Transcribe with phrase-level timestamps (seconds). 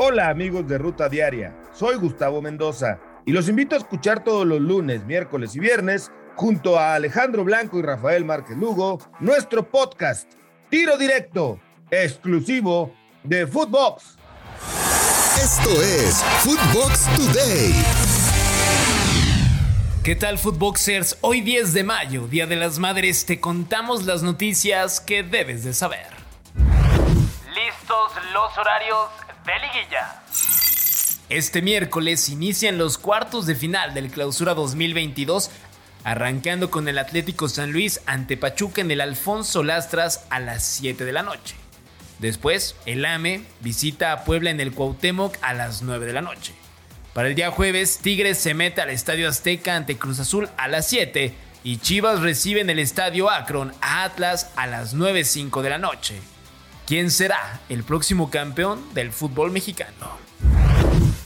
[0.00, 4.60] Hola amigos de Ruta Diaria, soy Gustavo Mendoza y los invito a escuchar todos los
[4.60, 10.30] lunes, miércoles y viernes junto a Alejandro Blanco y Rafael Márquez Lugo nuestro podcast
[10.70, 11.58] Tiro Directo,
[11.90, 14.16] exclusivo de Footbox.
[15.42, 17.72] Esto es Footbox Today.
[20.04, 21.18] ¿Qué tal Footboxers?
[21.22, 25.72] Hoy 10 de mayo, Día de las Madres, te contamos las noticias que debes de
[25.72, 26.06] saber.
[26.54, 30.22] Listos los horarios liguilla.
[31.28, 35.50] Este miércoles inician los cuartos de final del Clausura 2022,
[36.04, 41.04] arrancando con el Atlético San Luis ante Pachuca en el Alfonso Lastras a las 7
[41.04, 41.54] de la noche.
[42.18, 46.54] Después, el AME visita a Puebla en el Cuauhtémoc a las 9 de la noche.
[47.12, 50.88] Para el día jueves, Tigres se mete al Estadio Azteca ante Cruz Azul a las
[50.88, 55.78] 7 y Chivas recibe en el Estadio Akron a Atlas a las 9.05 de la
[55.78, 56.20] noche.
[56.88, 60.16] ¿Quién será el próximo campeón del fútbol mexicano?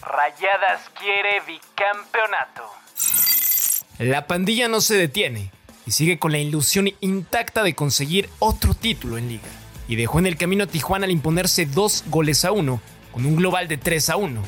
[0.00, 2.62] Rayadas quiere bicampeonato.
[3.98, 5.52] La pandilla no se detiene
[5.84, 9.50] y sigue con la ilusión intacta de conseguir otro título en liga.
[9.86, 12.80] Y dejó en el camino a Tijuana al imponerse dos goles a uno,
[13.12, 14.42] con un global de 3 a 1.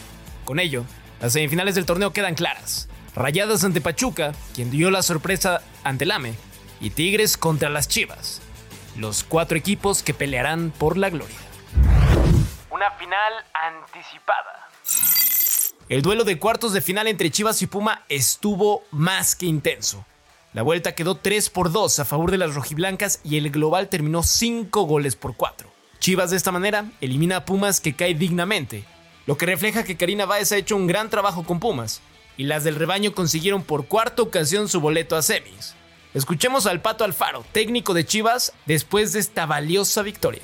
[0.47, 0.87] Con ello,
[1.21, 2.89] las semifinales del torneo quedan claras.
[3.15, 6.33] Rayadas ante Pachuca, quien dio la sorpresa ante el AME,
[6.81, 8.41] y Tigres contra las Chivas
[8.97, 11.37] los cuatro equipos que pelearán por la gloria.
[12.71, 14.69] Una final anticipada.
[15.89, 20.05] El duelo de cuartos de final entre Chivas y Puma estuvo más que intenso.
[20.53, 24.23] La vuelta quedó 3 por 2 a favor de las rojiblancas y el global terminó
[24.23, 25.71] 5 goles por 4.
[25.99, 28.85] Chivas de esta manera elimina a Pumas que cae dignamente,
[29.27, 32.03] lo que refleja que Karina Báez ha hecho un gran trabajo con Pumas,
[32.37, 35.75] y las del rebaño consiguieron por cuarta ocasión su boleto a semis.
[36.15, 40.43] Escuchemos al Pato Alfaro, técnico de Chivas, después de esta valiosa victoria.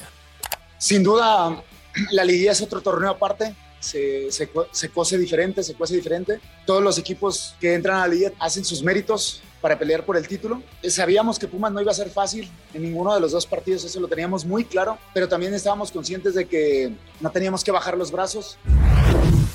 [0.79, 1.63] Sin duda,
[2.11, 3.55] la liguilla es otro torneo aparte.
[3.81, 6.41] Se, se, se cose diferente, se cuece diferente.
[6.65, 10.27] Todos los equipos que entran a la liga hacen sus méritos para pelear por el
[10.27, 10.63] título.
[10.89, 14.01] Sabíamos que Pumas no iba a ser fácil en ninguno de los dos partidos, eso
[14.01, 18.11] lo teníamos muy claro, pero también estábamos conscientes de que no teníamos que bajar los
[18.11, 18.59] brazos.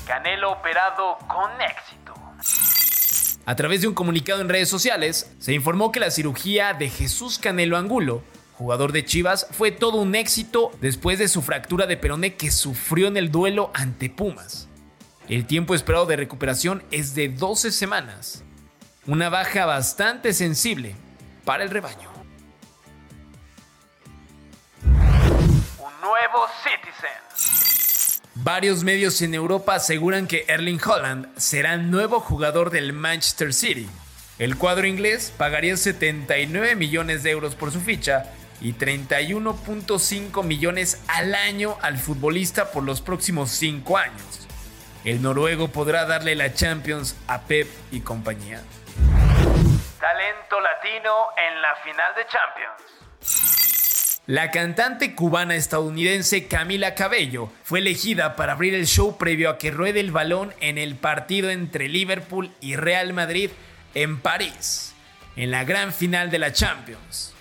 [0.06, 2.03] Canelo operado con éxito.
[3.46, 7.38] A través de un comunicado en redes sociales, se informó que la cirugía de Jesús
[7.38, 8.22] Canelo Angulo,
[8.54, 13.06] jugador de Chivas, fue todo un éxito después de su fractura de peroné que sufrió
[13.06, 14.68] en el duelo ante Pumas.
[15.28, 18.44] El tiempo esperado de recuperación es de 12 semanas,
[19.06, 20.96] una baja bastante sensible
[21.44, 22.10] para el rebaño.
[24.82, 27.43] Un nuevo Citizen.
[28.36, 33.88] Varios medios en Europa aseguran que Erling Holland será nuevo jugador del Manchester City.
[34.40, 41.32] El cuadro inglés pagaría 79 millones de euros por su ficha y 31.5 millones al
[41.36, 44.48] año al futbolista por los próximos 5 años.
[45.04, 48.60] El noruego podrá darle la Champions a Pep y compañía.
[50.00, 53.53] Talento latino en la final de Champions.
[54.26, 59.70] La cantante cubana estadounidense Camila Cabello fue elegida para abrir el show previo a que
[59.70, 63.50] ruede el balón en el partido entre Liverpool y Real Madrid
[63.92, 64.94] en París,
[65.36, 67.34] en la gran final de la Champions.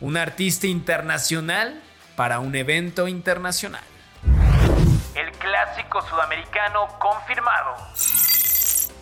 [0.00, 1.82] Un artista internacional
[2.16, 3.84] para un evento internacional.
[5.14, 7.76] El clásico sudamericano confirmado.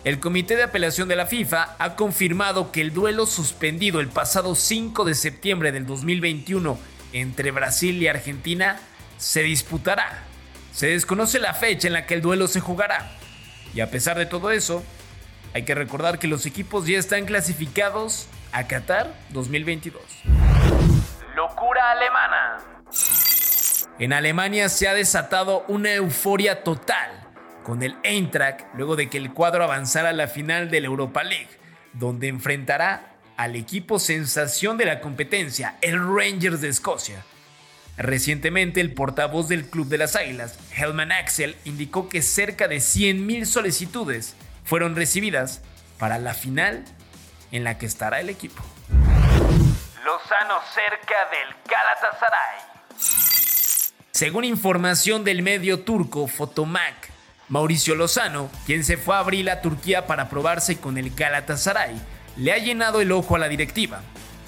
[0.03, 4.53] El Comité de Apelación de la FIFA ha confirmado que el duelo suspendido el pasado
[4.53, 8.79] 5 de septiembre del 2021 entre Brasil y Argentina
[9.17, 10.23] se disputará.
[10.73, 13.11] Se desconoce la fecha en la que el duelo se jugará.
[13.73, 14.83] Y a pesar de todo eso,
[15.53, 20.01] hay que recordar que los equipos ya están clasificados a Qatar 2022.
[21.35, 22.57] Locura alemana.
[23.99, 27.21] En Alemania se ha desatado una euforia total
[27.63, 31.23] con el Eintracht luego de que el cuadro avanzara a la final de la Europa
[31.23, 31.49] League,
[31.93, 33.10] donde enfrentará
[33.41, 37.25] al equipo sensación de la competencia, el Rangers de Escocia.
[37.97, 43.45] Recientemente, el portavoz del Club de las Águilas, Helman Axel, indicó que cerca de 100.000
[43.45, 45.61] solicitudes fueron recibidas
[45.97, 46.85] para la final
[47.51, 48.61] en la que estará el equipo.
[50.05, 52.59] Lozano cerca del Galatasaray.
[54.11, 57.09] Según información del medio turco Fotomac,
[57.49, 61.99] Mauricio Lozano, quien se fue a abrir a Turquía para probarse con el Galatasaray,
[62.37, 64.01] le ha llenado el ojo a la directiva.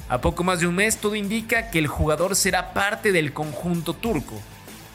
[0.10, 3.94] A poco más de un mes todo indica que el jugador será parte del conjunto
[3.94, 4.40] turco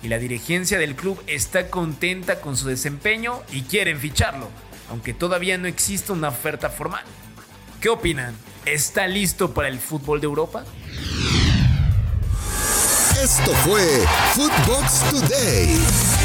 [0.02, 4.48] y la dirigencia del club está contenta con su desempeño y quieren ficharlo,
[4.90, 7.04] aunque todavía no existe una oferta formal.
[7.80, 8.34] ¿Qué opinan?
[8.64, 10.64] ¿Está listo para el fútbol de Europa?
[13.22, 13.82] Esto fue
[14.34, 16.17] Footbox Today.